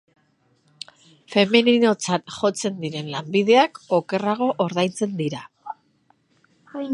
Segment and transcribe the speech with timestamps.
[1.33, 5.45] Femeninotzat jotzen diren lanbideak okerrago ordaintzen dira.